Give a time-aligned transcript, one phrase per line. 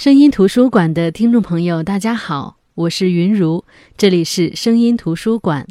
[0.00, 3.64] 声音图书馆的听众朋友，大家好，我是云如，
[3.98, 5.66] 这里是声音图书馆。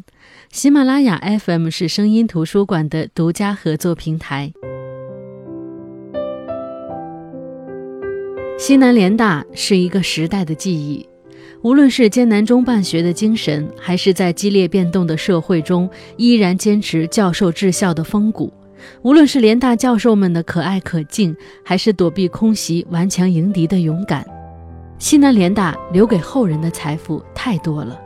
[0.52, 4.52] 喜马拉雅 FM 是声音图书馆的独家合作平台。
[8.56, 11.08] 西南联大是一个时代的记忆，
[11.62, 18.52] 无论是艰难中办学的精神，还是在激烈变动的社会中依然坚持教授治校的风骨。
[19.02, 24.26] 无论是联大教授们的可爱可敬，还是躲避空袭、顽强迎敌的勇敢，
[24.98, 28.00] 西南联大留给后人的财富太多了。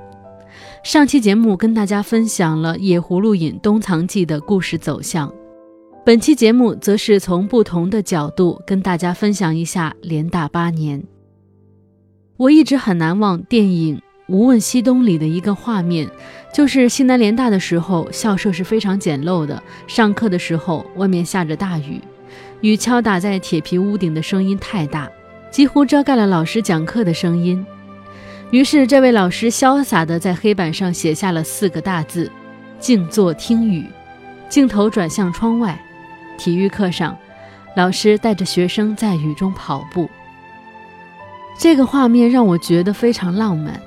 [0.82, 5.32] 上期节目跟大家分享了《野葫芦引·东藏记》的故事走向，
[6.05, 11.02] 本期节目则是从不同的角度跟大家分享一下联大八年。
[12.37, 14.01] 我一直很难忘电影。
[14.32, 16.09] 《无问西东》里的一个画面，
[16.55, 19.61] 就是西南联大的时候，校舍是非常简陋的。
[19.89, 22.01] 上课的时候，外面下着大雨，
[22.61, 25.11] 雨敲打在铁皮屋顶的声音太大，
[25.51, 27.67] 几乎遮盖了老师讲课的声音。
[28.53, 32.30] 于是，这位老师潇洒地在黑板上写下了四个大字
[32.79, 33.85] ：“静坐听雨。”
[34.49, 35.77] 镜头转向窗外，
[36.39, 37.18] 体育课上，
[37.74, 40.09] 老师带着学生在雨中跑步。
[41.59, 43.80] 这个画面让我觉得非常浪漫。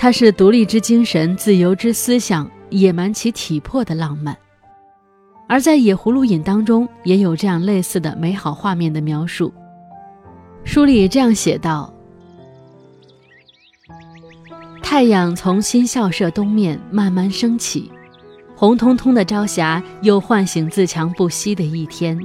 [0.00, 4.34] 它是独立之精神、自由之思想、野蛮其体魄的浪漫，
[5.48, 9.52] 而在《野葫芦引》当中也有这样类似的美好画面的描述。
[10.62, 11.92] 书里这样写道
[14.80, 17.90] ：“太阳从新校舍东面慢慢升起，
[18.54, 22.16] 红彤彤的朝霞又唤醒自强不息的一天。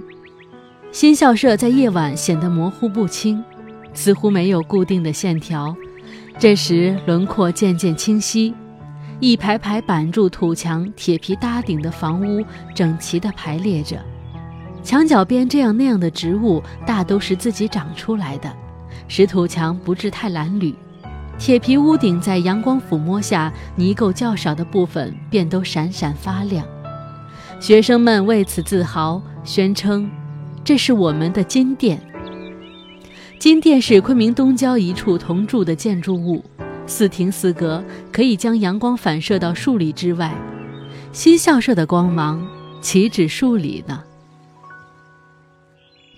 [0.91, 3.43] 新校舍在夜晚显得模糊不清，
[3.95, 5.75] 似乎没有固定的线条。”
[6.39, 8.53] 这时轮廓渐渐清晰，
[9.19, 12.43] 一排排板柱、土墙、铁皮搭顶的房屋
[12.75, 13.97] 整齐地排列着，
[14.83, 18.51] 墙角边这样那样的植物大都是自己长出来的，
[19.07, 20.75] 使土墙不致太蓝绿。
[21.39, 26.65] 铁皮屋顶在阳光抚摸下，泥垢较少的部分便都闪闪发亮。
[27.59, 30.09] 学生们为此自豪，宣称
[30.63, 31.99] ：“这是我们的金殿。”
[33.43, 36.41] 金殿是昆明东郊一处铜铸的建筑物，
[36.87, 40.33] 四亭四阁，可以将阳光反射到数里之外。
[41.11, 42.41] 新校舍的光芒
[42.79, 44.01] 岂止数里呢？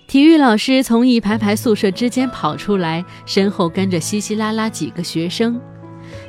[0.06, 5.60] 体育老师从一排排宿舍之间跑出来，身后跟着稀稀拉拉几个学生。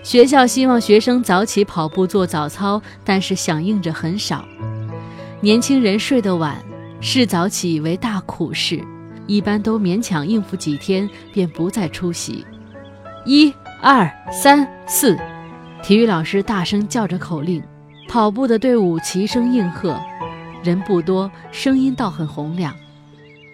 [0.01, 4.43] 学校希望学生早起跑步做早操，但是响应者很少。
[5.41, 6.57] 年轻人睡得晚，
[6.99, 8.83] 视早起为大苦事。
[9.27, 12.45] 一般都勉强应付几天，便不再出席。
[13.25, 15.15] 一、二、三、四，
[15.83, 17.61] 体育老师大声叫着口令，
[18.07, 19.99] 跑步的队伍齐声应和。
[20.63, 22.73] 人不多，声音倒很洪亮。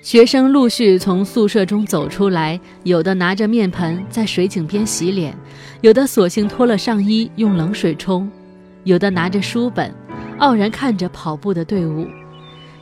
[0.01, 5.35] 学生陆续从宿舍中走出来，有的拿着面盆在水井边洗脸，
[5.81, 8.29] 有的索性脱了上衣用冷水冲，
[8.83, 9.93] 有的拿着书本，
[10.39, 12.05] 傲然看着跑步的队伍，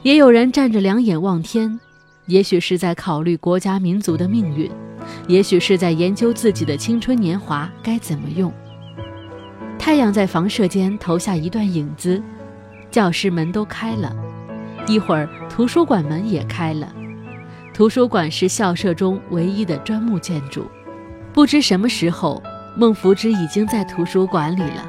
[0.01, 1.79] 也有人站着两眼望天。
[2.27, 4.69] 也许是在考虑国家民族的命运，
[5.27, 8.51] 也许是在研究自己的青春年华该怎么用。
[9.79, 12.21] 太阳在房舍间投下一段影子，
[12.91, 14.15] 教室门都开了，
[14.87, 16.93] 一会儿图书馆门也开了。
[17.73, 20.65] 图书馆是校舍中唯一的砖木建筑。
[21.33, 22.41] 不知什么时候，
[22.77, 24.87] 孟福之已经在图书馆里了。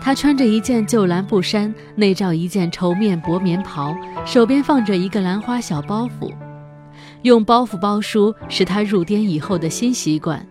[0.00, 6.32] 他穿着一件旧蓝布衫，内罩一件绸面薄棉袍，手边放着一个兰花小包袱。
[7.22, 10.46] 用包袱包书是他入滇以后的新习惯。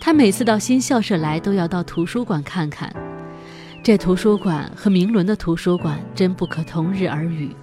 [0.00, 2.94] 他每次到新校舍来，都要到图书馆看看。
[3.82, 7.54] 这图书馆和明伦的图书馆真不可同日而语。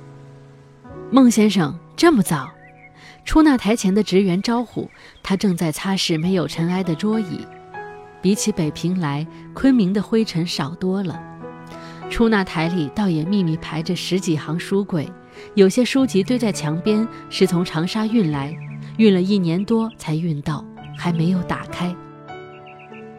[1.11, 2.49] 孟先生这么早？
[3.23, 4.89] 出纳台前的职员招呼
[5.23, 7.45] 他，正在擦拭没有尘埃的桌椅。
[8.21, 11.19] 比起北平来，昆明的灰尘少多了。
[12.09, 15.11] 出纳台里倒也密密排着十几行书柜。
[15.53, 18.55] 有些书籍堆在墙边，是从长沙运来，
[18.97, 20.63] 运了一年多才运到，
[20.97, 21.95] 还没有打开。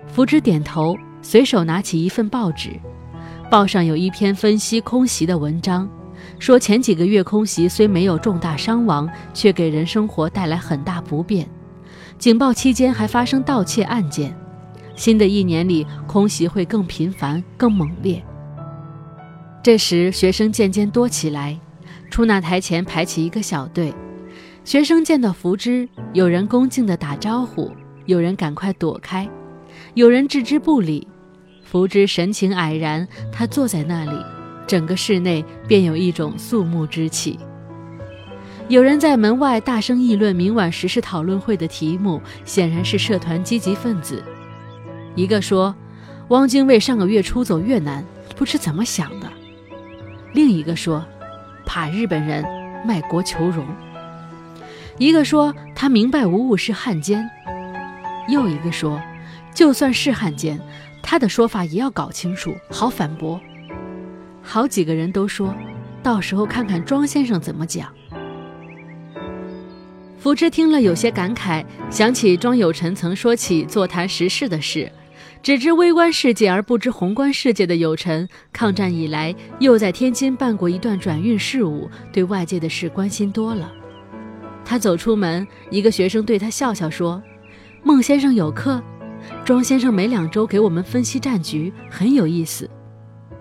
[0.06, 2.70] 福芝点头，随手拿起一份报纸，
[3.50, 5.88] 报上有一篇分析空袭的文章，
[6.38, 11.46] 说前几个月空袭虽没有重大伤亡，却给人生活带来很大不便。
[12.18, 14.34] 警报期间还发生盗窃案件，
[14.94, 18.22] 新的一年里空袭会更频繁、更猛烈。
[19.62, 21.58] 这时学生渐渐多起来。
[22.10, 23.94] 出纳台前排起一个小队，
[24.64, 27.70] 学生见到福芝，有人恭敬地打招呼，
[28.06, 29.28] 有人赶快躲开，
[29.94, 31.06] 有人置之不理。
[31.64, 34.16] 福芝神情蔼然，他坐在那里，
[34.66, 37.38] 整个室内便有一种肃穆之气。
[38.68, 44.22] 有人在门外大声议论明晚时事讨论会的题目，显然是社团积极分子。
[45.14, 45.74] 一个说
[46.28, 48.04] ：“汪精卫上个月出走越南，
[48.36, 49.30] 不知怎么想的。”
[50.34, 51.04] 另一个说
[51.66, 52.42] ：“怕日本人
[52.86, 53.66] 卖国求荣。”
[54.96, 57.28] 一个说：“他明白无误是汉奸。”
[58.30, 58.98] 又一个说
[59.52, 60.58] ：“就算是汉奸，
[61.02, 63.38] 他的说法也要搞清楚，好反驳。”
[64.42, 65.54] 好几个人都说
[66.02, 67.92] ：“到时候看看庄先生怎么讲。”
[70.18, 74.90] 福芝听了有些感慨，想起庄有臣曾说起座谈时事的事。
[75.46, 83.72] 只知微观世界而不知宏观世界的有臣，抗战以来又在天津办过一段转运事务，对外界的事关心多了。
[84.64, 87.22] 他走出门，一个学生对他笑笑说
[87.84, 88.82] ：“孟先生有课，
[89.44, 92.68] 庄先生每两周给我们分析战局，很有意思。”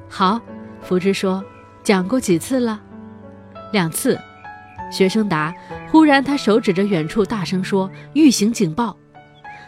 [0.08, 0.40] 好，
[0.82, 1.44] 福芝说
[1.82, 2.80] ：“讲过几次了？”
[3.74, 4.16] 两次。
[4.92, 5.52] 学生答。
[5.90, 8.96] 忽然，他手指着远处，大声说：“预警警报！”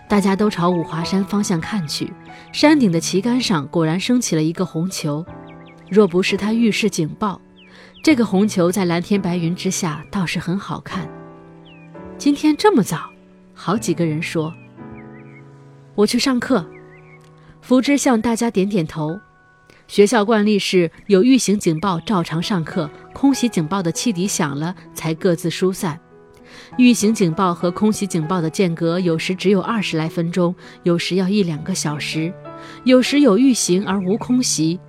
[0.10, 2.12] 大家都朝五华山方向看去，
[2.54, 5.26] 山顶的旗杆上果然升起了一个红球。
[5.90, 7.42] 若不是他预示警报，
[8.02, 11.08] 这个红球在蓝天白云之下倒是很好看。
[12.18, 13.10] 今天这么早，
[13.54, 14.54] 好几个人说
[15.94, 16.66] ：“我去上课。”
[17.62, 19.20] 福芝向大家点点头。
[19.88, 26.00] 学校惯例是有预警警报照常上课，空袭警报的汽笛响了才各自疏散。
[26.78, 32.34] 预警警报和空袭警报的间隔有时只有二十来分钟，有时要一两个小时，
[32.84, 34.80] 有时有预警而无空袭。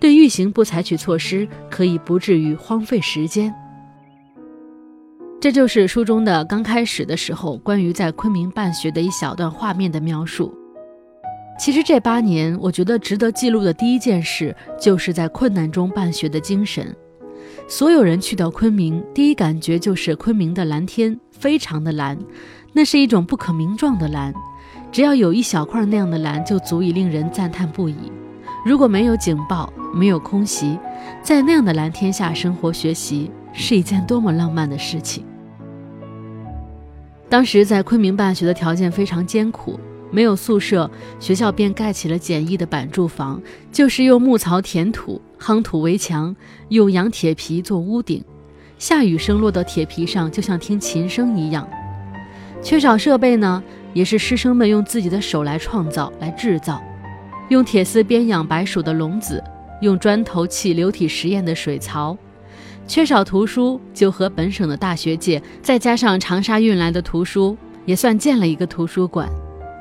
[0.00, 3.54] 对预警不采取措施，可以不至于荒废时间。
[5.40, 10.54] 这就是书中的刚开始的时候关于在昆明办学的一小段画面的描述。
[11.58, 16.94] 其实这八年，我觉得值得记录的第一件事，就是在困难中办学的精神。
[17.66, 22.18] 所有人去到昆明，第一感觉就是昆明的蓝天非常的蓝，
[22.72, 24.32] 那是一种不可名状的蓝。
[24.92, 27.96] 只要有一小块那样的蓝，就足以令人赞叹不已。
[28.64, 30.78] 如果没有警报，没有空袭，
[31.22, 35.24] 在那样的蓝天下生活学习，是一件多么浪漫的事情。
[37.28, 39.80] 当时在昆明办学的条件非常艰苦。
[40.14, 40.88] 没有宿舍，
[41.18, 46.34] 学校便盖起了简易的板住房，就是用木槽填土、夯土围墙，
[46.68, 48.22] 用洋铁皮做屋顶。
[48.78, 51.68] 下雨声落到铁皮上，就像听琴声一样。
[52.62, 53.60] 缺少设备呢，
[53.92, 56.80] 也是师生们用自己的手来创造、来制造。
[57.48, 59.42] 用铁丝编养白鼠的笼子，
[59.80, 62.16] 用砖头砌流体实验的水槽。
[62.86, 69.28] 缺少图书，就和本省的大学借，再加上长沙运来的图书，也算建了一个图书馆。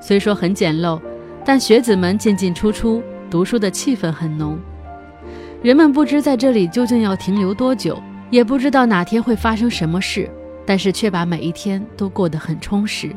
[0.05, 0.99] 虽说很简陋，
[1.45, 4.59] 但学子们进进出出，读书的气氛很浓。
[5.61, 7.97] 人们不知在这里究竟要停留多久，
[8.29, 10.29] 也不知道哪天会发生什么事，
[10.65, 13.15] 但是却把每一天都过得很充实。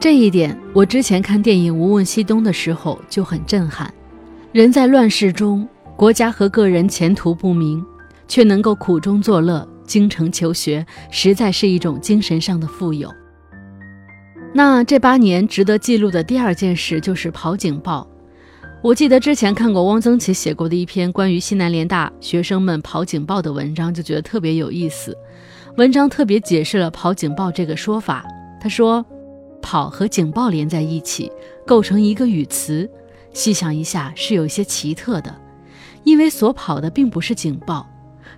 [0.00, 3.92] 这一点，我之前看电影《无问西东》的时候就很震撼。
[4.50, 7.84] 人在乱世中，国家和个人前途不明，
[8.26, 13.10] 却能够苦中作乐、精诚求学，实在是一种精神上的富有。
[14.56, 18.08] 那这八年值得记录的第二件事就是跑警报。
[18.80, 25.16] 我记得之前看过汪曾祺写过的一篇关于西南联大学生们跑警报的文章，就觉得特别有意思。
[25.76, 28.24] 文章特别解释了跑警报这个说法。
[28.60, 29.04] 他说，
[29.60, 31.32] 跑和警报连在一起，
[31.66, 32.88] 构成一个语词。
[33.32, 35.34] 细想一下，是有些奇特的，
[36.04, 37.84] 因为所跑的并不是警报，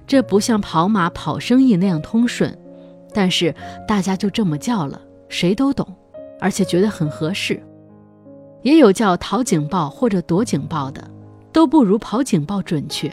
[0.07, 2.57] 这不像跑马跑生意那样通顺，
[3.13, 3.55] 但是
[3.87, 5.87] 大家就这么叫了，谁都懂。
[6.41, 7.63] 而且觉得很合适，
[8.63, 11.03] 也有叫逃警报或者躲警报的，
[11.53, 13.11] 都不如跑警报准确。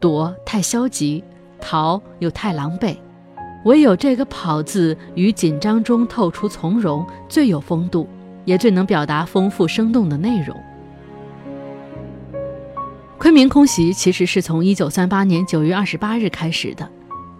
[0.00, 1.22] 躲太消极，
[1.60, 2.96] 逃又太狼狈，
[3.64, 8.08] 唯有这个跑字于紧张中透出从容，最有风度，
[8.44, 10.56] 也最能表达丰富生动的内容。
[13.18, 16.88] 昆明空袭其实是从一九三八年九月二十八日开始的，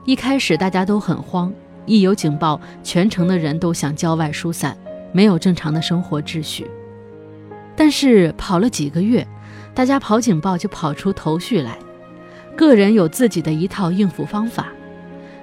[0.05, 1.53] 一开始大家都很慌，
[1.87, 4.77] 一有警报，全城的人都向郊外疏散。
[5.13, 6.67] 没有正常的生活秩序，
[7.75, 9.27] 但是跑了几个月，
[9.75, 11.79] 大家跑警报就跑出头绪来，
[12.57, 14.69] 个人有自己的一套应付方法。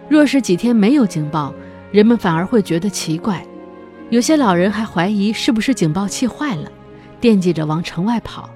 [0.08, 1.54] 若是几天没有警报，
[1.92, 3.46] 人们反而会觉得奇怪，
[4.10, 6.72] 有些老人还怀疑是不是警报器坏了，
[7.20, 8.50] 惦记着往城外跑。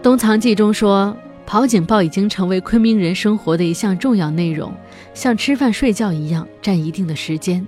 [0.02, 1.16] 《东藏记》中说，
[1.46, 4.74] 跑警报已经成为昆明人生活的一项重要内容，
[5.14, 7.66] 像吃饭睡觉一样，占一定的时间。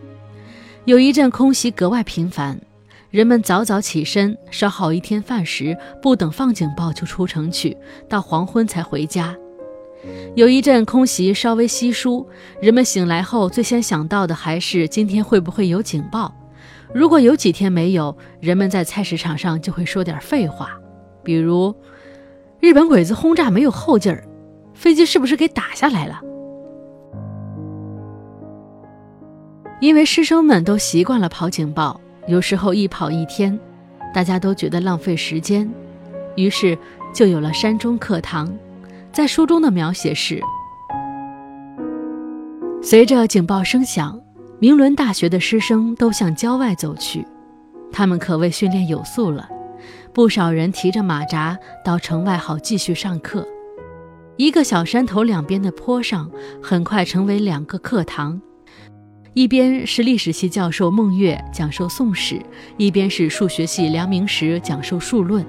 [0.87, 2.57] 有一阵空袭格外频繁，
[3.11, 7.76] 人们早早起身烧好一天饭食，不等放警报就出城去，
[8.09, 9.37] 到黄昏才回家。
[10.37, 12.25] 有一阵空袭稍微稀疏，
[12.61, 16.33] 人们醒来后最先想到的还是今天会不会有警报。
[16.95, 20.71] 如果有几天没有，人们在菜市场上就会说点废话，
[21.25, 21.75] 比如
[22.61, 24.23] 日本鬼子轰炸没有后劲儿，
[24.73, 26.21] 飞机是不是给打下来了？
[29.78, 33.59] 因为师生们都习惯了跑警报，有时候一跑一天，
[34.14, 35.71] 大家都觉得浪费时间，
[36.35, 36.76] 于是
[37.12, 38.50] 就有了山中课堂。
[39.12, 40.40] 在书中的描写是：
[42.83, 44.18] 随着警报声响，
[44.59, 47.26] 明伦大学的师生都向郊外走去，
[47.92, 49.47] 他们可谓训练有素了。
[50.14, 53.47] 不少人提着马扎到城外，好继续上课。
[54.38, 56.30] 一个小山头两边的坡上，
[56.62, 58.40] 很快成为两个课堂。
[59.37, 62.40] 一边是历史系教授孟月讲授宋史，
[62.78, 65.45] 一边是数学系梁明石讲授数论。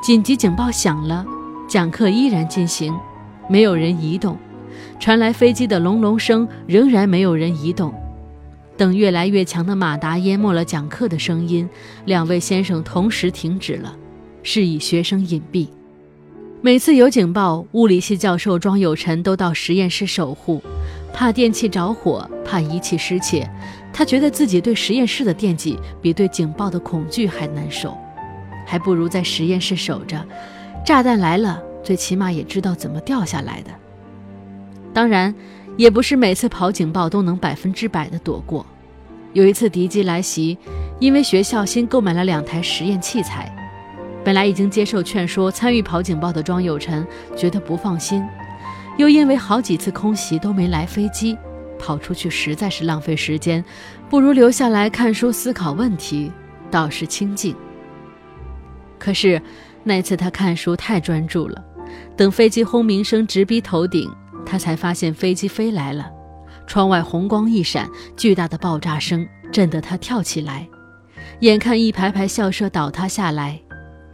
[0.00, 1.26] 紧急警报响了，
[1.68, 2.94] 讲课依然进行，
[3.48, 4.38] 没有人移动。
[5.00, 7.92] 传来飞机的隆隆声，仍然没有人移动。
[8.76, 11.68] 等越来越强的马达淹没了讲课的声音，
[12.04, 13.92] 两位先生同时停止了，
[14.44, 15.66] 示意学生隐蔽。
[16.60, 20.62] 每次有警报，物理系教授庄有臣都到实验室守护。
[21.12, 23.48] 怕电器着火，怕仪器失窃，
[23.92, 27.96] 他觉得自己对实验室的惦记比对警报的恐惧还难受，
[28.66, 30.24] 还不如在实验室守着。
[30.84, 33.70] 炸弹来了，最起码也知道怎么掉下来的。
[34.92, 35.34] 当然，
[35.76, 38.66] 也不是每次跑警报都能百分之百的躲过。
[39.32, 40.58] 有一次敌机来袭，
[40.98, 43.54] 因为学校新购买了两台实验器材，
[44.24, 48.22] 本来已经接受劝说参与跑警报的庄有臣觉得不放心。
[48.98, 51.36] 又因为好几次空袭都没来飞机，
[51.78, 53.64] 跑出去实在是浪费时间，
[54.10, 56.30] 不如留下来看书思考问题，
[56.70, 57.56] 倒是清静。
[58.98, 59.40] 可是
[59.82, 61.64] 那次他看书太专注了，
[62.16, 64.08] 等飞机轰鸣声直逼头顶，
[64.44, 66.08] 他才发现飞机飞来了，
[66.66, 70.68] 窗外红光一闪，巨大的爆炸声震得他跳起来，
[71.40, 73.60] 眼看一排排校舍倒塌下来，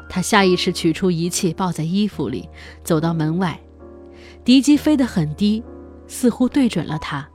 [0.09, 2.49] 他下意识取出仪器抱在衣服里，
[2.83, 3.59] 走到门外。
[4.49, 5.63] 敌机飞得很低，
[6.07, 7.29] 似乎对准了他。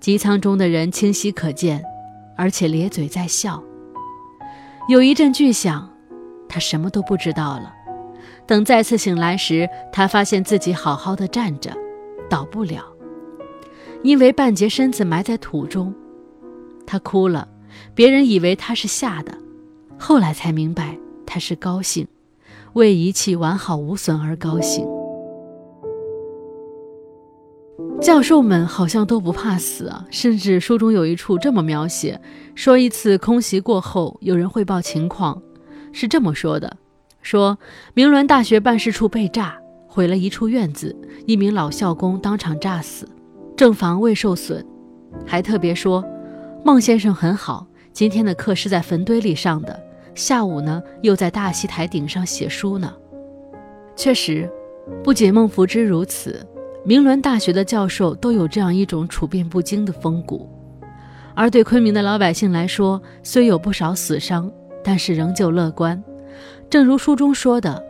[0.00, 1.84] 机舱中的人清晰可见，
[2.34, 3.62] 而且咧嘴在笑。
[4.88, 5.90] 有一阵巨响，
[6.48, 7.74] 他什么都不知道了。
[8.46, 11.76] 等再次醒来时，他发现自己好好的站着，
[12.30, 12.86] 倒不了，
[14.02, 15.94] 因为半截身子埋在土中。
[16.86, 17.46] 他哭了，
[17.94, 19.36] 别人以为他是吓的，
[19.98, 22.08] 后来才明白他是高兴，
[22.72, 24.88] 为仪器完好无损而高兴。
[28.00, 30.06] 教授们好像都不怕死啊！
[30.10, 32.18] 甚至书中有一处这么描写：
[32.54, 35.40] 说一次空袭过后，有人汇报情况，
[35.92, 36.76] 是这么说的：
[37.20, 37.58] 说
[37.92, 40.96] 明伦大学办事处被炸，毁了一处院子，
[41.26, 43.06] 一名老校工当场炸死，
[43.54, 44.64] 正房未受损。
[45.26, 46.02] 还特别说，
[46.64, 49.78] 孟先生很好，今天的课是在坟堆里上的，
[50.14, 52.92] 下午呢又在大戏台顶上写书呢。
[53.94, 54.50] 确实，
[55.04, 56.46] 不仅孟福之如此。
[56.90, 60.50] 明伦大学的教授都有这样一种处变不惊的风骨，
[61.36, 64.50] 而对昆明的老百姓来说，虽有不少死伤，
[64.82, 66.02] 但是仍旧乐观。
[66.68, 67.80] 正如书中说的，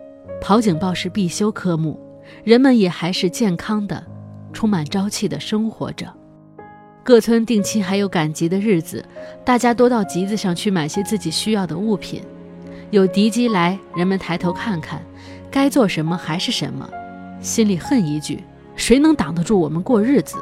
[0.42, 1.98] 跑警报是必修科目，
[2.44, 4.04] 人们也还是健康的、
[4.52, 6.06] 充满朝气的生活着。
[7.02, 9.02] 各村定期还有赶集的日子，
[9.42, 12.22] 大家多到集子上去买些自己需要的物品。
[12.90, 15.00] 有敌机来，人们抬头看看，
[15.50, 16.86] 该做什么还是什么，
[17.40, 18.44] 心里恨一句。
[18.80, 20.38] 谁能挡得住我们过日子？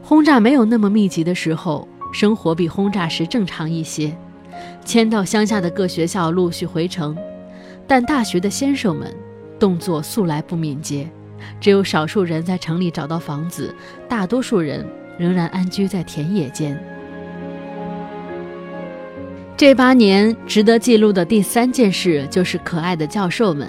[0.00, 4.16] 轰炸没有那么密集的时候，生活比轰炸时正常一些。
[4.84, 7.18] 迁到乡下的各学校陆续回城，
[7.88, 9.12] 但大学的先生们
[9.58, 11.10] 动作素来不敏捷，
[11.60, 13.74] 只有少数人在城里找到房子，
[14.08, 14.86] 大多数人
[15.18, 16.80] 仍然安居在田野间。
[19.56, 23.68] 这八年值得记录的第三件事，就是可爱的教授们。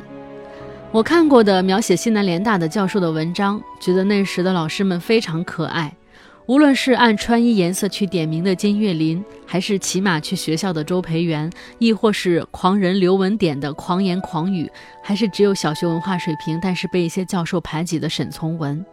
[0.95, 5.93] 我看过的描写西南联大的教授的文章，觉得那时的老师们非常可爱。
[6.45, 14.71] 无论是按穿衣颜色去点名的金岳霖，还是骑马去学校的周培源，亦或是狂人刘文典的狂言狂语，
[15.03, 18.85] 还是只有小学文化水平但是被一些教授排挤的沈从文。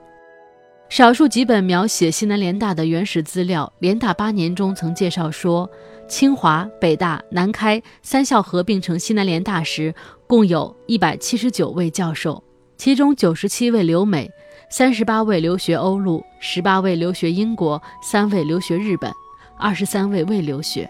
[0.89, 5.71] 少数几本描写西南联大的原始资料，联大八年中曾介绍说。
[6.09, 9.95] 清华、北大、南开三校合并成西南联大时，
[10.33, 12.43] 共有一百七十九位教授，
[12.79, 14.31] 其中九十七位留美，
[14.71, 19.13] 三十八位留学欧陆，十八位留学英国，三位留学日本，
[19.59, 20.89] 二十三位未留学。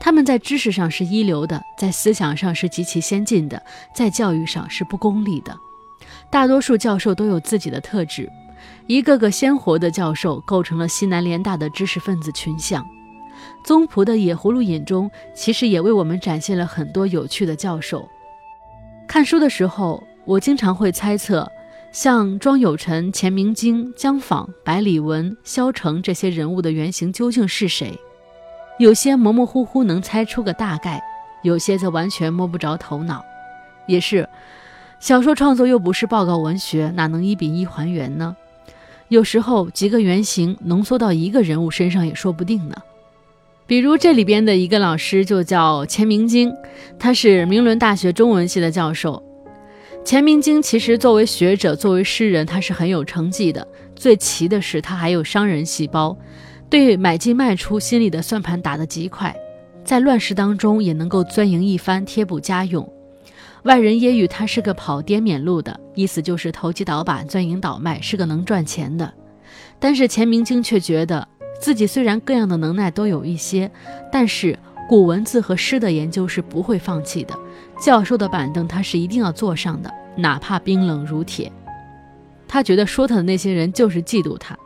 [0.00, 3.62] 他们在知识上是一流的，在思想上是极其先进的，
[3.94, 5.56] 在教育上是不功利的。
[6.28, 8.28] 大多数教授都有自己的特质，
[8.88, 12.84] 一个个鲜活的教授构成了西南联大的知识分子群像。
[13.62, 18.08] 宗璞的《野葫芦引》中，其实也为我们展现了很多有趣的教授。
[19.10, 21.50] 看书的时候，我经常会猜测，
[21.90, 27.98] 像庄有臣、钱明经、江舫、百里文、萧成这些人物的原型究竟是谁？
[28.78, 31.02] 有些模模糊糊能猜出个大概，
[31.42, 33.24] 有些则完全摸不着头脑。
[33.88, 34.28] 也是，
[35.00, 38.36] 小说创作又不是报告文学，哪能一比一还原呢？
[39.08, 42.76] 有时候几个原型浓缩到一个人物身上也说不定呢。
[43.70, 46.52] 比如这里边的一个老师就叫钱明经，
[46.98, 49.22] 他是明伦大学中文系的教授。
[50.04, 53.64] 钱明经其实作为学者、作为诗人，他是很有成绩的。
[53.94, 56.18] 最奇的是，他还有商人细胞，
[56.68, 59.32] 对买进卖出心里的算盘打得极快，
[59.84, 62.92] 在乱世当中也能够钻营一番，贴补家用。
[63.62, 69.14] 外人揶揄他是个跑滇缅路的，意思就是投机倒把、钻营倒卖，是个能赚钱的。
[69.78, 71.28] 但是钱明经却觉得。
[71.60, 73.70] 自己虽然各样的能耐都有一些，
[74.10, 77.38] 但是古文字和诗的研究是不会放弃的。
[77.80, 81.52] 教授的板凳他是一定要坐上的，哪怕冰冷如铁。
[82.48, 84.58] 他觉得说他的那些人就是嫉妒他，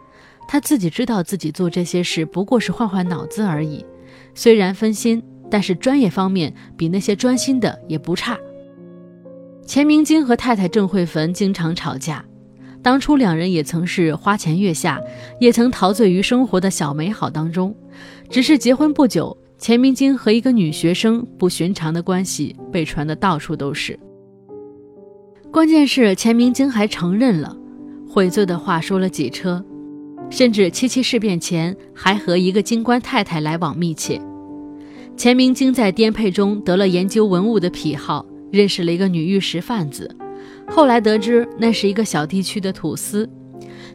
[0.49, 3.85] 他自己知道自己做这些事不过是换换脑子而已。
[4.35, 8.39] 虽然分心，但是专业方面比那些专心的也不差。
[9.67, 12.25] 钱明经和太太郑慧芬经常吵架。
[12.85, 15.01] 当初两人也曾是花前月下，
[15.41, 17.75] 也曾陶醉于生活的小美好当中。
[18.29, 23.99] 只是结婚不久，钱明经和一个女学生不寻常的关系被传得到处都是。
[25.51, 27.57] 关键是钱明经还承认了，
[28.07, 29.65] 悔罪的话说了几车，
[30.29, 34.21] 甚至七七事变前还和一个京官太太来往密切。
[35.17, 40.15] 钱明经在颠沛中得了研究文物的癖好，认识了一个女玉石贩子。
[40.69, 43.29] 后来得知，那是一个小地区的土司，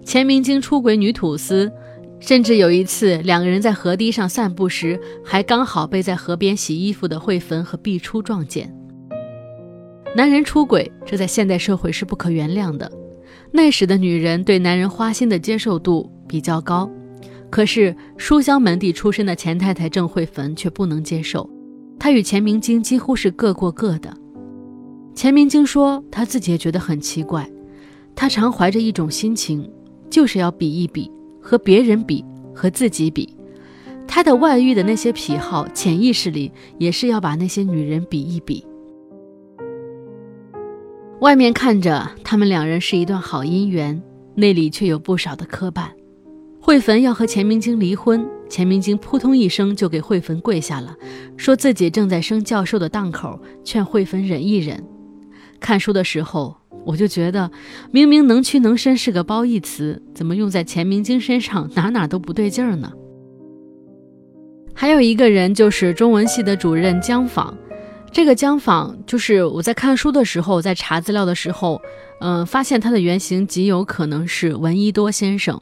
[0.06, 1.72] 钱明经出轨女土司，
[2.20, 8.74] 甚至有一次两个人在河堤上散步时，还刚好被在河边洗衣服的惠芬和毕初撞见。
[10.16, 12.90] 男人出轨，这在现代社会是不可原谅的。
[13.52, 16.90] 那时的女人对男人花心的接受度比较高，
[17.50, 21.50] 可是书香门第出身的钱太太郑惠芬却不能接受，
[22.00, 24.16] 她与钱明经几乎是各过各的。
[25.20, 27.46] 钱明经说，他自己也觉得很奇怪，
[28.16, 29.70] 他常怀着一种心情，
[30.10, 32.24] 就是要比一比，和别人比，
[32.56, 33.36] 和自己比。
[34.08, 38.66] 他的外遇的那些癖好，潜意识里也是要把那些女人比一比。
[41.20, 44.02] 外面看着他们两人是一段好姻缘，
[44.36, 45.88] 内里却有不少的磕绊。
[46.62, 50.96] 慧芬要和钱明经离婚，钱明经扑通一声就给慧芬跪下了，
[51.36, 54.82] 说自己正在生教授的档口，劝慧芬忍一忍。
[55.60, 57.52] 看书的时候，我就觉得，
[57.92, 62.92] 明明能屈能伸是个褒义词，怎么用在钱明经身上，哪哪都不对劲儿呢？
[64.74, 67.54] 还有一个人就是中文系的主任江舫，
[68.12, 71.82] 这个江舫就是我在看书的时候，在查资料的时候，
[72.22, 75.62] 嗯，发现他的原型极有可能是闻一多先生，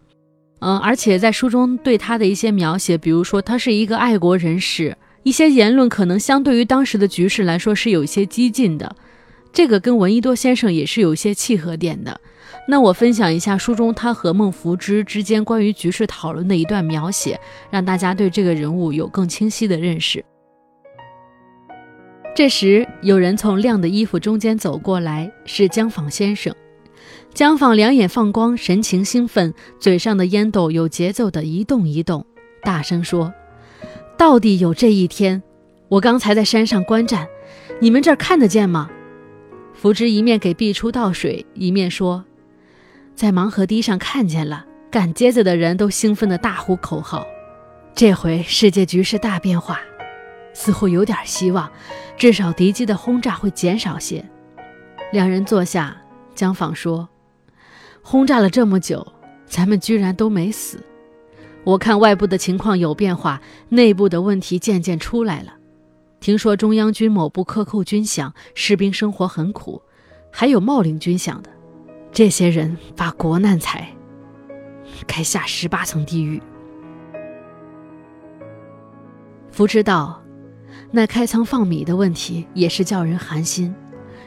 [0.59, 8.95] 嗯，而且在书中对他的一些描写，比如说他是一个爱国人士，一些言论可能相对于当时的局势来说是有一些激进的。
[9.57, 12.21] 这个跟闻一多先生也是有一些契合点的。
[12.67, 17.39] 那我分享一下书中他和孟福之之间关于局势讨论的一段描写，
[17.71, 20.23] 让大家对这个人物有更清晰的认识。
[22.35, 26.53] 这时，有人从亮的衣服中间走过来，是江舫先生。
[27.33, 32.23] 江舫两眼放光，神情兴奋，嘴上的烟斗有节奏的一动一动，
[32.61, 33.33] 大声说
[34.19, 35.41] ：“到底有这一天！
[35.89, 37.27] 我刚才在山上观战，
[37.81, 38.87] 你们这儿看得见吗？”
[39.77, 42.25] 福芝一面给毕初倒水，一面说
[43.13, 47.23] ：“在盲河堤上看见了，赶街子的人都兴奋地大呼口号。
[47.93, 49.79] 这回世界局势大变化，
[50.51, 51.71] 似乎有点希望，
[52.17, 54.25] 至少敌机的轰炸会减少些。”
[55.13, 55.95] 两人坐下，
[56.33, 57.07] 江舫说
[58.01, 59.05] ：“轰炸了这么久，
[59.45, 60.83] 咱们居然都没死。
[61.63, 65.53] 我看外部的情况有变化，内部的问题渐渐出来了。”
[66.19, 69.81] 听说中央军某部克扣军饷，士兵生活很苦，
[70.31, 71.49] 还有冒领军饷的，
[72.11, 73.87] 这些人发国难财，
[75.05, 76.41] 该下十八层地狱。
[79.51, 80.21] 福知道，
[80.91, 83.73] 那开仓放米的问题也是叫人寒心，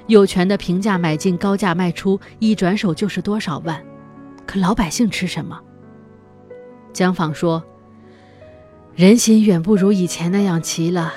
[0.06, 3.84] 有权的平价买进，高价卖出，一转手就是多少万，
[4.46, 5.60] 可老百姓吃什么？
[6.92, 7.62] 江舫说
[8.96, 11.12] ：“人心远不如以前那样齐了。”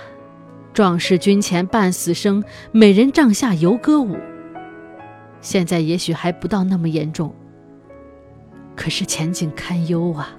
[0.74, 4.18] 壮士军前半死生，美人帐下游歌舞。
[5.40, 7.34] 现在也许还不到那么严重，
[8.76, 10.36] 可是前景堪忧啊。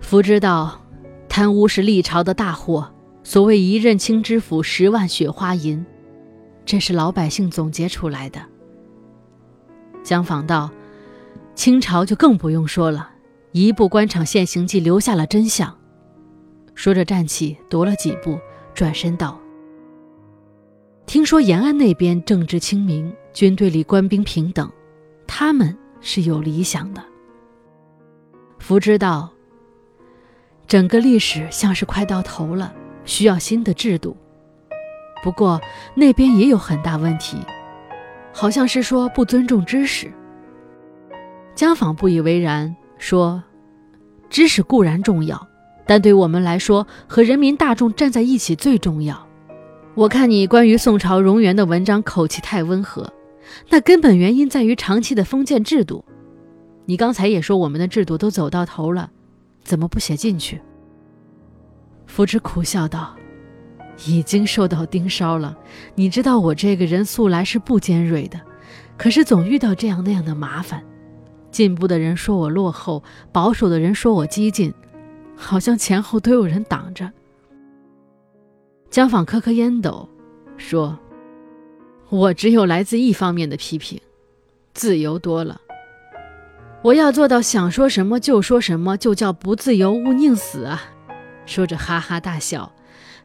[0.00, 0.82] 福知道，
[1.28, 2.92] 贪污是历朝的大祸。
[3.24, 5.84] 所谓一任清知府，十万雪花银，
[6.64, 8.40] 这是老百姓总结出来的。
[10.02, 10.70] 江访道
[11.54, 13.10] ：“清朝就更不用说了，
[13.52, 15.76] 一部《官场现形记》留下了真相。”
[16.74, 18.38] 说着站起，踱了几步，
[18.78, 19.36] 转身道
[21.04, 24.70] ：“听说延安那边政治清明，军队里官兵平等，
[25.26, 27.04] 他们是有理想的。”
[28.60, 29.28] 福知道。
[30.68, 32.72] 整个历史像是快到头了，
[33.04, 34.16] 需要新的制度。
[35.24, 35.60] 不过
[35.96, 37.36] 那边也有很大问题，
[38.32, 40.08] 好像是说不尊重知识。
[41.56, 43.42] 江坊不以为然，说
[44.30, 45.47] ：“知识固然重要，
[45.88, 49.26] 但对我们来说，和人民大众站在一起最重要。
[49.94, 53.10] 我看你关于宋朝荣源的文章口气太温和，
[53.70, 56.04] 那根本原因在于长期的封建制度。
[56.84, 59.10] 你刚才也说我们的制度都走到头了。”
[59.64, 60.60] 怎么不写进去？
[62.06, 63.14] 福芝苦笑道
[64.06, 65.56] ：“已经受到盯梢了。
[65.94, 68.38] 你知道我这个人素来是不尖锐的，
[68.96, 70.82] 可是总遇到这样那样的麻烦。
[71.50, 74.72] 进步的人说我落后，保守的人说我激进，
[75.38, 77.10] 好像前后都有人挡着。”
[78.90, 80.08] 江坊磕磕烟斗，
[80.56, 80.98] 说
[82.10, 84.00] ：“我只有来自一方面的批评，
[84.74, 85.60] 自由多了。”
[86.82, 90.80] 我要做到想说什么就说什么，就叫不自由勿宁死啊！
[91.44, 92.72] 说着哈哈大笑，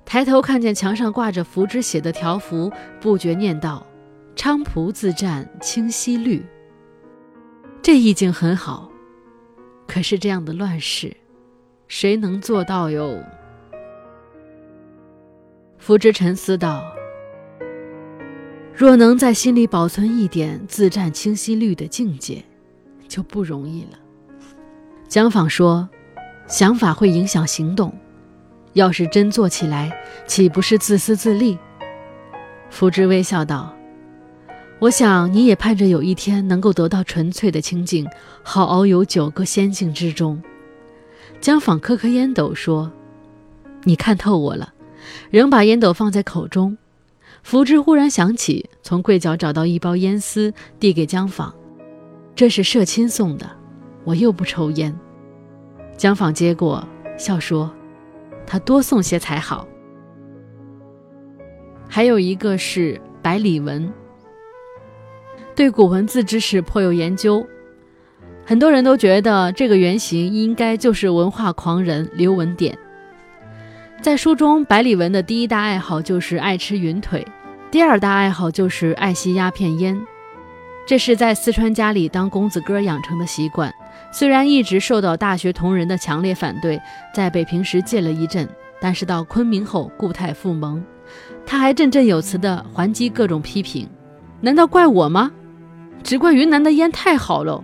[0.06, 3.86] 抬头看见墙上挂着福芝写的条幅，不觉念道
[4.36, 6.43] ：“菖蒲自占清溪绿。”
[7.84, 8.89] 这意境很好，
[9.88, 11.15] 可是这样的乱世，
[11.96, 13.24] 谁能做到哟？
[15.78, 16.84] 福之沉思道
[18.74, 22.44] ：“若能在心里保存一点自占清晰率的境界。”
[23.08, 24.00] 就不容易了。
[25.08, 25.88] 江坊说
[26.50, 27.96] ：“想法会影响行动，
[28.74, 31.60] 要是真做起来，岂不是自私自利？”
[32.72, 33.72] 福之微笑道
[34.82, 38.10] ：“我想你也盼着有一天能够得到纯粹的清净，
[38.42, 40.42] 好遨游九个仙境之中。”
[41.44, 42.90] 江坊磕磕烟斗说
[43.84, 44.74] ：“你看透我了。”
[45.30, 46.78] 仍把烟斗放在口中。
[47.44, 51.54] 福芝忽然想起，从柜角找到一包烟丝，递给江坊。
[52.34, 53.46] 这是社亲送的，
[54.06, 54.98] 我又不抽烟。
[55.98, 57.70] 江坊接过，笑说
[58.48, 59.68] ：“他多送些才好。”
[61.90, 63.92] 还有一个是百里文，
[65.54, 67.46] 对古文字知识颇有研究。
[68.46, 72.78] 很多人都觉得这个原型应该就是文化狂人刘文典。
[74.02, 77.26] 在书中，百里文的第一大爱好就是爱吃云腿，
[77.72, 79.98] 第二大爱好就是爱吸鸦片烟。
[80.86, 83.74] 这是在四川家里当公子哥养成的习惯，
[84.12, 86.78] 虽然一直受到大学同仁的强烈反对，
[87.16, 88.46] 在北平时戒了一阵，
[88.82, 90.84] 但是到昆明后固态复萌。
[91.46, 93.88] 他还振振有词地还击各种批评，
[94.42, 95.32] 难道怪我吗？
[96.04, 97.64] 只怪云南的烟太好喽。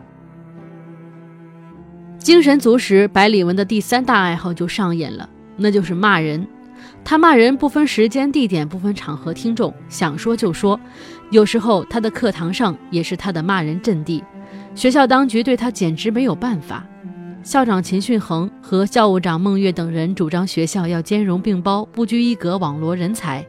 [2.19, 6.45] 精神足时，百里文的第三大爱好就上演了，那就是骂人。
[7.03, 10.79] 他骂人不分时间、地点，不分场合、听众，想说就说。
[11.31, 14.23] 有时候他的课堂上也是他的骂人阵地，
[14.75, 16.85] 学校当局对他简直没有办法。
[17.41, 23.45] 校长秦训衡和校务长孟月等人主张学校要兼容并包、不拘一格网罗人才。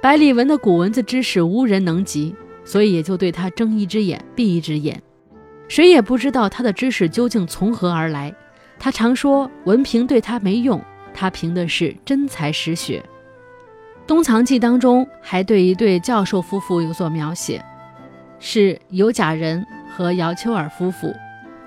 [0.00, 5.02] 百里文的古文字知识无人能及，所以也就对他睁一只眼闭一只眼。
[5.68, 8.34] 谁也不知道他的知识究竟从何而来。
[8.78, 10.80] 他常说文凭对他没用，
[11.14, 13.00] 他凭的是真才实学。
[14.06, 17.64] 《东藏记》当中还对一对教授夫妇有所描写，
[18.38, 21.12] 是有贾仁和姚秋尔夫妇。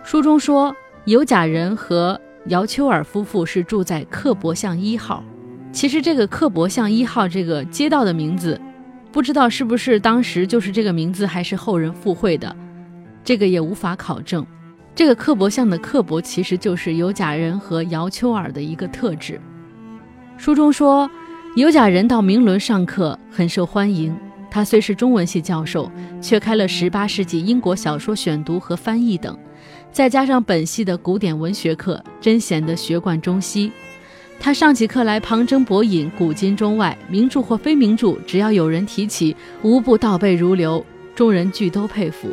[0.04, 0.74] 书中说，
[1.06, 5.24] 有贾仁和姚秋尔夫妇是住在克伯巷一号。
[5.72, 8.60] 其实这个克伯巷一号这个街道的名字，
[9.12, 12.56] 不知道是不是当时就是这个名字，还是后人附会的，
[13.30, 14.44] 这个也无法考证。
[14.96, 19.40] 这个刻薄像的刻薄其实就是有贾仁和姚秋尔的一个特质。
[20.36, 21.08] 书中说。
[21.56, 24.16] 有贾仁到明伦上课很受欢迎。
[24.50, 29.38] 他虽是中文系教授，却开了18世纪英国小说选读和翻译等，
[29.92, 33.72] 再加上本系的古典文学课，真显得学贯中西。
[34.40, 40.84] 他上起课来旁征博引，古今中外名著或非名著，只要有人提起，无不倒背如流，
[41.16, 42.28] 众人俱都佩服。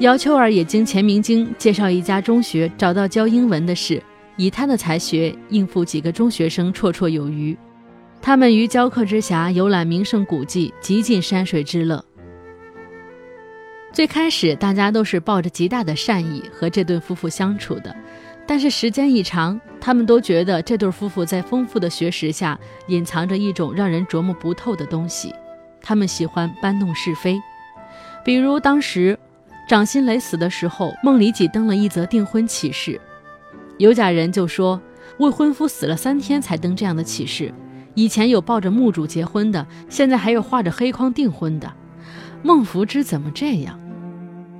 [0.00, 4.02] 姚秋儿也经钱明经介绍一家中学，找到教英文的事，
[4.36, 7.56] 以他的才学应付几个中学生绰绰有余。
[8.20, 12.04] 他们于教课之暇游览名胜古迹，极尽山水之乐。
[13.92, 17.94] 最开始大家都是抱着极大的善意和这对夫妇相处的，
[18.48, 25.32] 但是时间一长，他们都觉得这对夫妇在丰富的学识下隐藏着一种让人琢磨不透的东西。
[25.80, 27.40] 他们喜欢搬弄是非，
[28.24, 29.16] 比如当时
[29.66, 33.00] 掌心雷死的时候，孟里几登了一则订婚启事，
[33.78, 34.80] 有家人就说
[35.18, 37.52] 未婚夫死了三天才登这样的启事，
[37.94, 41.72] 以前有抱着墓主结婚的，现在还有画着黑框订婚的，
[42.42, 43.80] 孟福之怎么这样？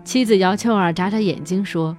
[0.05, 1.97] 妻子姚秋儿眨眨眼睛说：“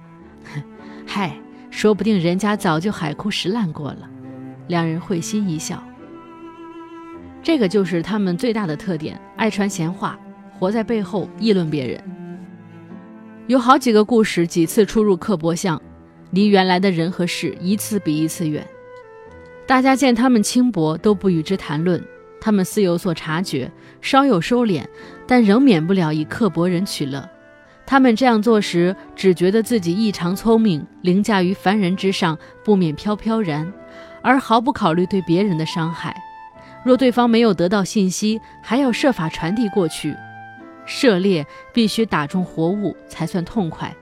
[1.06, 1.36] 嗨，
[1.70, 4.10] 说不定人家早就海枯石烂过了。”
[4.68, 5.80] 两人会心一笑。
[7.40, 10.18] 这个就是他们最大的特点：爱传闲话，
[10.58, 12.02] 活在背后议论别人。
[13.46, 15.80] 有好几个故事，几次出入刻薄巷，
[16.32, 18.66] 离原来的人和事一次比一次远。
[19.68, 22.02] 大家见他们轻薄，都不与之谈论。
[22.40, 24.84] 他们似有所察觉，稍有收敛，
[25.28, 27.28] 但仍免不了以刻薄人取乐。
[27.86, 33.72] 他们这样做时，只觉得自己异常聪明，凌驾于凡人之上，不免飘飘然，
[34.22, 36.16] 而毫不考虑对别人的伤害。
[36.84, 40.16] 若对方没有得到信息，还要设法传递过去。
[40.86, 43.94] 射猎必须打中活物才算痛快，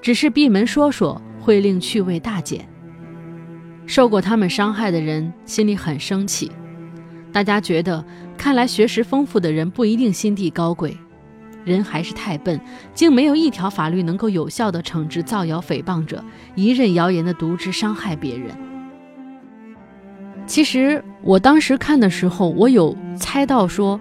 [0.00, 2.68] 只是闭门说说，会令趣味大减。
[3.86, 6.52] 受过他们伤害的人心里很生气。
[7.32, 8.04] 大家觉得，
[8.36, 10.96] 看来学识丰富的人不一定心地高贵。
[11.64, 12.60] 人还是太笨，
[12.94, 18.56] 竟没有一条法律能够有效的惩治造谣诽谤者，一任谣言的渎职伤害别人。
[20.46, 24.00] 其实我当时看的时候，我有猜到说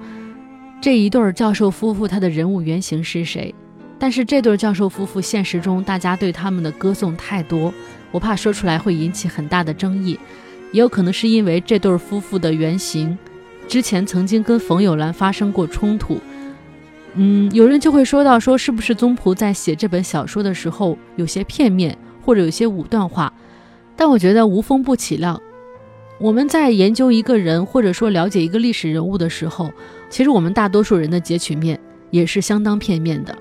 [0.82, 3.54] 这一对教授夫妇他的人物原型是谁，
[3.98, 7.74] 但是这对教授夫妇现实中大家对他们的歌颂太多，
[8.12, 10.20] 我怕说出来会引起很大的争议，
[10.72, 13.18] 也有可能是因为这对夫妇的原型
[13.68, 16.20] 之前曾经跟冯友兰发生过冲突。
[17.16, 23.34] 嗯，有人就会说到，说是不是宗璞在写这本小说的时候有些片面，或者有些武断化？
[23.96, 25.42] 但我觉得无风不起浪。
[26.20, 29.72] 我们在研究一个人，或者说了解一个历史人物的时候，
[30.16, 31.78] 其实我们大多数人的截取面
[32.10, 33.38] 也是相当片面的。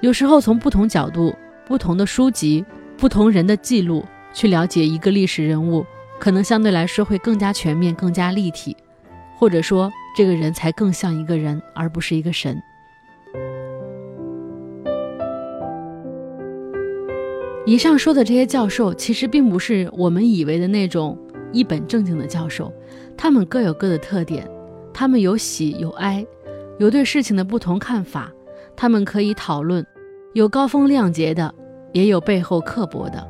[0.00, 1.34] 有时候从不同角度、
[1.66, 2.64] 不同的书籍、
[2.96, 5.84] 不同人的记录去了解一个历史人物，
[6.20, 8.76] 可能相对来说会更加全面、更加立体，
[9.36, 12.62] 或者说这个人才更像一个人，而不是一个神。
[17.66, 21.18] 以上说的这些教授，其实并不是我们以为的那种
[21.50, 22.72] 一本正经的教授，
[23.16, 24.48] 他们各有各的特点，
[24.94, 26.24] 他们有喜有哀，
[26.78, 28.32] 有对事情的不同看法，
[28.74, 29.84] 他们可以讨论，
[30.32, 31.52] 有高风亮节的，
[31.92, 33.26] 也有背后刻薄的。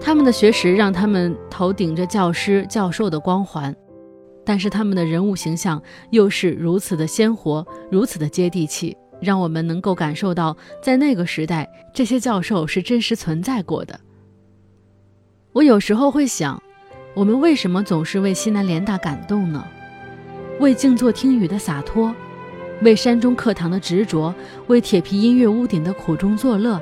[0.00, 3.74] 他们的学识让他们头顶着教师、教授的光环，
[4.44, 8.96] 但是他们的人物形象又是如此的鲜活，如此的接地气。
[9.18, 13.98] 让我们能够感受到，在那个时代，这些教授是真实存在过的。
[15.52, 16.62] 我有时候会想，
[17.14, 19.66] 我们为什么总是为西南联大感动呢？
[20.58, 22.14] 为静坐听雨的洒脱，
[22.80, 24.34] 为山中课堂的执着，
[24.68, 26.80] 为铁皮音乐屋顶的苦中作乐，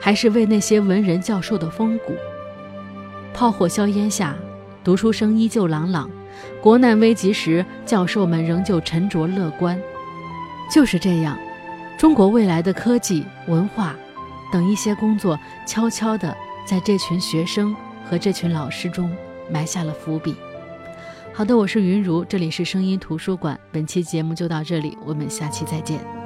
[0.00, 2.14] 还是为那些文人教授的风骨？
[3.32, 4.36] 炮火硝烟下，
[4.82, 6.08] 读书声依旧朗朗；
[6.60, 9.80] 国难危急时，教授们仍旧沉着乐观。
[10.72, 11.38] 就是这样。
[11.96, 13.94] 中国未来的科技、文化
[14.52, 17.74] 等一些工作，悄悄地在这群学生
[18.04, 19.10] 和这群老师中
[19.48, 20.34] 埋下了伏笔。
[21.36, 26.23] 好的，我是云如，这里是声音图书馆，本期节目就到这里，我们下期再见。